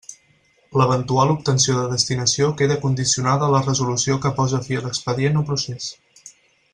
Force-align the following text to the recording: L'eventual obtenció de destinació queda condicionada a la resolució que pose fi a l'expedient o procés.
L'eventual 0.81 1.33
obtenció 1.33 1.75
de 1.79 1.83
destinació 1.91 2.49
queda 2.63 2.79
condicionada 2.87 3.45
a 3.49 3.53
la 3.59 3.63
resolució 3.71 4.19
que 4.27 4.35
pose 4.43 4.65
fi 4.69 4.79
a 4.81 4.85
l'expedient 4.87 5.39
o 5.43 5.49
procés. 5.51 5.91